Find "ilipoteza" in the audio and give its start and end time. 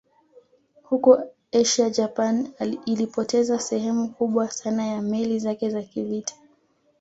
2.85-3.59